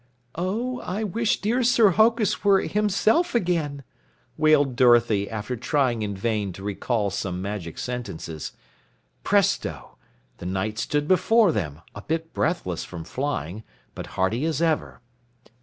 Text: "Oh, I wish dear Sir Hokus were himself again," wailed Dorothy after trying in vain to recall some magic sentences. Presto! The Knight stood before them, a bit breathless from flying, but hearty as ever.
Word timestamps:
"Oh, 0.33 0.79
I 0.79 1.03
wish 1.03 1.41
dear 1.41 1.61
Sir 1.61 1.91
Hokus 1.91 2.43
were 2.43 2.59
himself 2.61 3.35
again," 3.35 3.83
wailed 4.35 4.75
Dorothy 4.75 5.29
after 5.29 5.55
trying 5.55 6.01
in 6.01 6.15
vain 6.17 6.53
to 6.53 6.63
recall 6.63 7.11
some 7.11 7.39
magic 7.39 7.77
sentences. 7.77 8.53
Presto! 9.23 9.99
The 10.39 10.47
Knight 10.47 10.79
stood 10.79 11.07
before 11.07 11.51
them, 11.51 11.81
a 11.93 12.01
bit 12.01 12.33
breathless 12.33 12.83
from 12.83 13.03
flying, 13.03 13.61
but 13.93 14.07
hearty 14.17 14.43
as 14.43 14.59
ever. 14.59 15.01